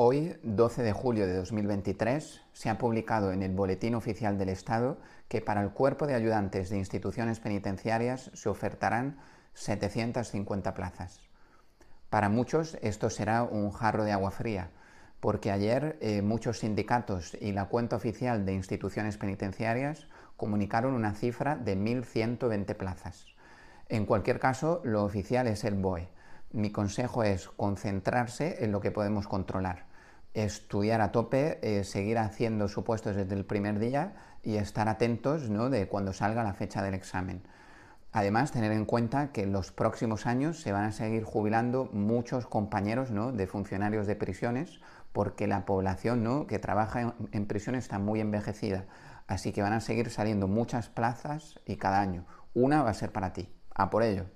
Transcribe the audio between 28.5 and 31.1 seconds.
en lo que podemos controlar estudiar